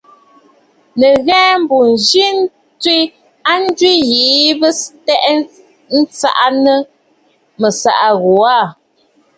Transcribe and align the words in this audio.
Nɨ 0.99 1.07
ghɛɛ, 1.25 1.51
mbù 1.63 1.77
ǹzi 1.91 2.23
tsiʼǐ 2.81 3.11
a 3.51 3.53
njwi 3.65 3.91
yìi 4.11 4.51
bɨ 4.59 4.69
tɛ'ɛ 5.05 5.31
nsaʼa 5.99 6.47
nɨ 6.63 6.73
mɨ̀saʼa 7.59 8.09
ghu 8.21 8.33
aà. 8.57 8.65